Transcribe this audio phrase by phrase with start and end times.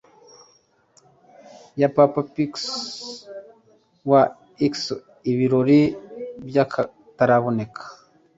[1.81, 2.71] ya papa piyo
[4.11, 4.21] wa
[4.81, 4.97] xii,
[5.31, 5.81] ibirori
[6.47, 7.83] by'akataraboneka